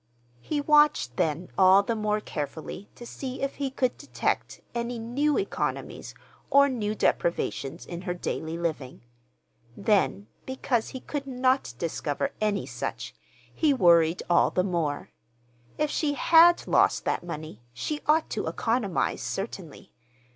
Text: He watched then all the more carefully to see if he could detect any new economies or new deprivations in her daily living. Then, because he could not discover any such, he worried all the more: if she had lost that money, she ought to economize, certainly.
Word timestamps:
He 0.39 0.59
watched 0.61 1.17
then 1.17 1.49
all 1.59 1.83
the 1.83 1.95
more 1.95 2.19
carefully 2.21 2.89
to 2.95 3.05
see 3.05 3.43
if 3.43 3.57
he 3.57 3.69
could 3.69 3.99
detect 3.99 4.59
any 4.73 4.97
new 4.97 5.37
economies 5.37 6.15
or 6.49 6.67
new 6.69 6.95
deprivations 6.95 7.85
in 7.85 8.01
her 8.01 8.15
daily 8.15 8.57
living. 8.57 9.01
Then, 9.77 10.25
because 10.47 10.89
he 10.89 11.01
could 11.01 11.27
not 11.27 11.75
discover 11.77 12.31
any 12.41 12.65
such, 12.65 13.13
he 13.53 13.75
worried 13.75 14.23
all 14.27 14.49
the 14.49 14.63
more: 14.63 15.11
if 15.77 15.91
she 15.91 16.13
had 16.15 16.65
lost 16.65 17.05
that 17.05 17.23
money, 17.23 17.61
she 17.71 18.01
ought 18.07 18.27
to 18.31 18.47
economize, 18.47 19.21
certainly. 19.21 19.93